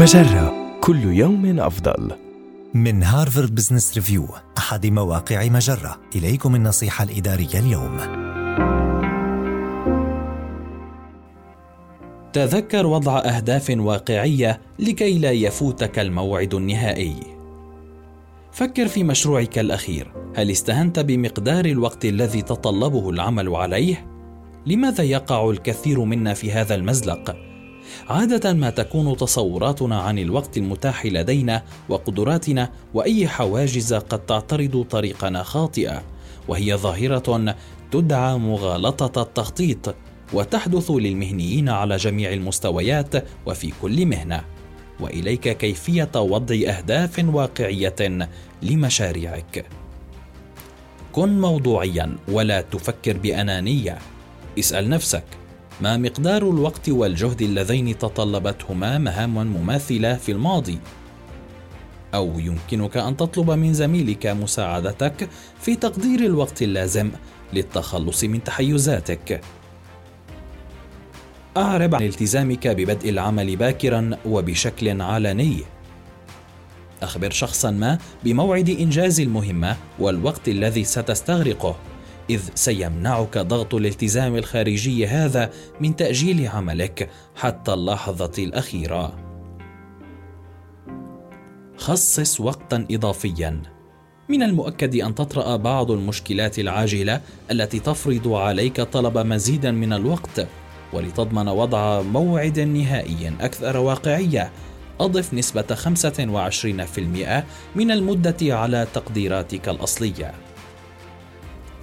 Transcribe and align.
مجرة 0.00 0.78
كل 0.80 1.04
يوم 1.04 1.60
أفضل. 1.60 2.12
من 2.74 3.02
هارفارد 3.02 3.54
بزنس 3.54 3.94
ريفيو 3.94 4.28
أحد 4.58 4.86
مواقع 4.86 5.48
مجرة 5.48 6.00
إليكم 6.16 6.54
النصيحة 6.54 7.04
الإدارية 7.04 7.58
اليوم 7.58 7.98
تذكر 12.32 12.86
وضع 12.86 13.18
أهداف 13.18 13.74
واقعية 13.78 14.60
لكي 14.78 15.18
لا 15.18 15.30
يفوتك 15.30 15.98
الموعد 15.98 16.54
النهائي 16.54 17.16
فكر 18.52 18.88
في 18.88 19.04
مشروعك 19.04 19.58
الأخير 19.58 20.12
هل 20.36 20.50
استهنت 20.50 20.98
بمقدار 20.98 21.64
الوقت 21.64 22.04
الذي 22.04 22.42
تطلبه 22.42 23.10
العمل 23.10 23.56
عليه؟ 23.56 24.06
لماذا 24.66 25.04
يقع 25.04 25.50
الكثير 25.50 26.04
منا 26.04 26.34
في 26.34 26.52
هذا 26.52 26.74
المزلق؟ 26.74 27.49
عادة 28.08 28.52
ما 28.52 28.70
تكون 28.70 29.16
تصوراتنا 29.16 30.00
عن 30.00 30.18
الوقت 30.18 30.56
المتاح 30.56 31.06
لدينا 31.06 31.62
وقدراتنا 31.88 32.70
وأي 32.94 33.28
حواجز 33.28 33.94
قد 33.94 34.26
تعترض 34.26 34.86
طريقنا 34.90 35.42
خاطئة، 35.42 36.02
وهي 36.48 36.74
ظاهرة 36.74 37.54
تدعى 37.90 38.38
مغالطة 38.38 39.22
التخطيط، 39.22 39.94
وتحدث 40.32 40.90
للمهنيين 40.90 41.68
على 41.68 41.96
جميع 41.96 42.32
المستويات 42.32 43.24
وفي 43.46 43.72
كل 43.82 44.06
مهنة. 44.06 44.44
وإليك 45.00 45.56
كيفية 45.56 46.10
وضع 46.16 46.54
أهداف 46.54 47.24
واقعية 47.28 48.28
لمشاريعك 48.62 49.66
كن 51.12 51.40
موضوعيا 51.40 52.16
ولا 52.28 52.60
تفكر 52.60 53.16
بأنانية 53.16 53.98
اسأل 54.58 54.88
نفسك 54.88 55.24
ما 55.82 55.96
مقدار 55.96 56.42
الوقت 56.42 56.88
والجهد 56.88 57.42
اللذين 57.42 57.98
تطلبتهما 57.98 58.98
مهام 58.98 59.34
مماثلة 59.34 60.14
في 60.14 60.32
الماضي؟ 60.32 60.78
أو 62.14 62.38
يمكنك 62.38 62.96
أن 62.96 63.16
تطلب 63.16 63.50
من 63.50 63.74
زميلك 63.74 64.26
مساعدتك 64.26 65.28
في 65.60 65.76
تقدير 65.76 66.20
الوقت 66.20 66.62
اللازم 66.62 67.10
للتخلص 67.52 68.24
من 68.24 68.44
تحيزاتك. 68.44 69.40
أعرب 71.56 71.94
عن 71.94 72.02
التزامك 72.02 72.68
ببدء 72.68 73.10
العمل 73.10 73.56
باكرا 73.56 74.10
وبشكل 74.26 75.02
علني. 75.02 75.56
أخبر 77.02 77.30
شخصا 77.30 77.70
ما 77.70 77.98
بموعد 78.24 78.68
إنجاز 78.68 79.20
المهمة 79.20 79.76
والوقت 79.98 80.48
الذي 80.48 80.84
ستستغرقه. 80.84 81.76
إذ 82.30 82.40
سيمنعك 82.54 83.38
ضغط 83.38 83.74
الالتزام 83.74 84.36
الخارجي 84.36 85.06
هذا 85.06 85.50
من 85.80 85.96
تأجيل 85.96 86.48
عملك 86.48 87.10
حتى 87.36 87.72
اللحظة 87.72 88.32
الأخيرة. 88.38 89.12
خصص 91.76 92.40
وقتا 92.40 92.86
إضافيا. 92.90 93.62
من 94.28 94.42
المؤكد 94.42 94.96
أن 94.96 95.14
تطرأ 95.14 95.56
بعض 95.56 95.90
المشكلات 95.90 96.58
العاجلة 96.58 97.20
التي 97.50 97.78
تفرض 97.78 98.28
عليك 98.28 98.80
طلب 98.80 99.18
مزيدا 99.18 99.70
من 99.70 99.92
الوقت، 99.92 100.46
ولتضمن 100.92 101.48
وضع 101.48 102.02
موعد 102.02 102.60
نهائي 102.60 103.32
أكثر 103.40 103.76
واقعية 103.76 104.50
أضف 105.00 105.34
نسبة 105.34 105.74
25% 105.74 107.44
من 107.76 107.90
المدة 107.90 108.36
على 108.56 108.86
تقديراتك 108.94 109.68
الأصلية. 109.68 110.34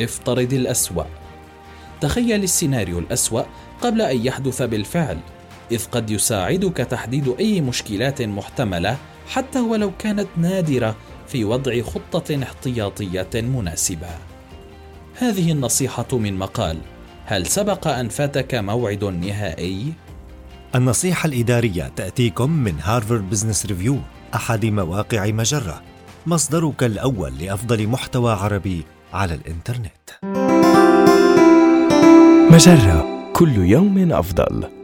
افترض 0.00 0.52
الأسوأ 0.52 1.04
تخيل 2.00 2.42
السيناريو 2.42 2.98
الأسوأ 2.98 3.42
قبل 3.80 4.00
أن 4.00 4.26
يحدث 4.26 4.62
بالفعل 4.62 5.18
إذ 5.70 5.86
قد 5.86 6.10
يساعدك 6.10 6.76
تحديد 6.76 7.34
أي 7.40 7.60
مشكلات 7.60 8.22
محتملة 8.22 8.96
حتى 9.28 9.60
ولو 9.60 9.92
كانت 9.98 10.28
نادرة 10.36 10.96
في 11.28 11.44
وضع 11.44 11.82
خطة 11.82 12.42
احتياطية 12.42 13.30
مناسبة. 13.34 14.08
هذه 15.14 15.52
النصيحة 15.52 16.06
من 16.12 16.38
مقال 16.38 16.78
هل 17.24 17.46
سبق 17.46 17.88
أن 17.88 18.08
فاتك 18.08 18.54
موعد 18.54 19.04
نهائي؟ 19.04 19.92
النصيحة 20.74 21.26
الإدارية 21.26 21.92
تأتيكم 21.96 22.50
من 22.50 22.74
هارفارد 22.80 23.30
بزنس 23.30 23.66
ريفيو 23.66 23.98
أحد 24.34 24.66
مواقع 24.66 25.26
مجرة 25.26 25.82
مصدرك 26.26 26.84
الأول 26.84 27.38
لأفضل 27.38 27.86
محتوى 27.86 28.32
عربي 28.32 28.84
على 29.12 29.34
الإنترنت 29.34 30.10
مجرة 32.52 33.30
كل 33.32 33.56
يوم 33.56 34.12
أفضل. 34.12 34.77